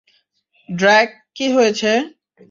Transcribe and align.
ড্রাক, 0.69 1.07
কী 1.35 1.45
হয়েছে? 1.55 1.91